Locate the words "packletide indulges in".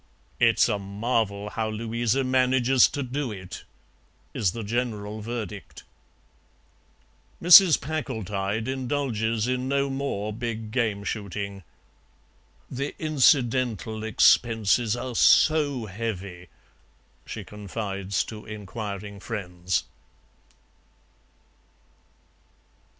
7.79-9.67